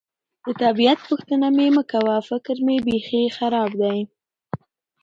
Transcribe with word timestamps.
د 0.45 0.47
طبیعت 0.63 0.99
پوښتنه 1.09 1.47
مې 1.57 1.67
مه 1.75 1.83
کوه، 1.91 2.15
فکر 2.29 2.55
مې 2.65 2.77
بېخي 2.85 3.23
خراب 3.37 3.71
دی. 3.81 3.99